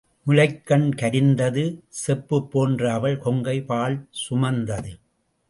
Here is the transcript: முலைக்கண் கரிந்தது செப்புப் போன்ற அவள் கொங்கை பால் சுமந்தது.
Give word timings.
முலைக்கண் 0.27 0.87
கரிந்தது 0.95 1.65
செப்புப் 1.89 2.51
போன்ற 2.51 2.93
அவள் 2.93 3.17
கொங்கை 3.17 3.57
பால் 3.61 3.97
சுமந்தது. 4.09 4.93